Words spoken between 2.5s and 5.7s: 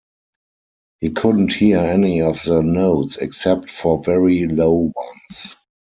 notes except for very low ones.